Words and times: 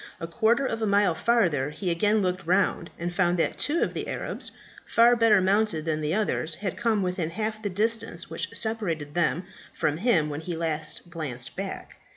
A 0.19 0.25
quarter 0.25 0.65
of 0.65 0.81
a 0.81 0.87
mile 0.87 1.13
farther 1.13 1.69
he 1.69 1.91
again 1.91 2.23
looked 2.23 2.47
round, 2.47 2.89
and 2.97 3.13
found 3.13 3.37
that 3.37 3.59
two 3.59 3.83
of 3.83 3.93
the 3.93 4.07
Arabs, 4.07 4.49
far 4.83 5.15
better 5.15 5.39
mounted 5.39 5.85
than 5.85 6.01
the 6.01 6.15
others, 6.15 6.55
had 6.55 6.75
come 6.75 7.03
within 7.03 7.29
half 7.29 7.61
the 7.61 7.69
distance 7.69 8.27
which 8.27 8.49
separated 8.57 9.13
them 9.13 9.43
from 9.75 9.97
him 9.97 10.27
when 10.27 10.41
he 10.41 10.55
last 10.57 11.11
glanced 11.11 11.55
back. 11.55 11.99